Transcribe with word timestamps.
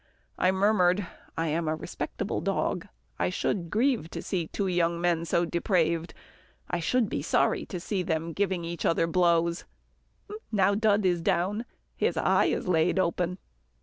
I 0.39 0.51
murmured, 0.51 1.05
"I 1.37 1.49
am 1.49 1.67
a 1.67 1.75
respectable 1.75 2.41
dog. 2.41 2.87
I 3.19 3.29
should 3.29 3.69
grieve 3.69 4.09
to 4.09 4.23
see 4.23 4.47
two 4.47 4.65
young 4.65 4.99
men 4.99 5.25
so 5.25 5.45
depraved. 5.45 6.15
I 6.71 6.79
should 6.79 7.07
be 7.07 7.21
sorry 7.21 7.67
to 7.67 7.79
see 7.79 8.01
them 8.01 8.33
giving 8.33 8.65
each 8.65 8.83
other 8.83 9.05
blows 9.05 9.65
now 10.51 10.73
Dud 10.73 11.05
is 11.05 11.21
down 11.21 11.65
his 11.95 12.17
eye 12.17 12.45
is 12.45 12.67
laid 12.67 12.97
open. 12.97 13.37